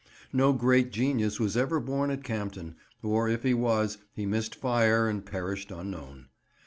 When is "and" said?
5.07-5.23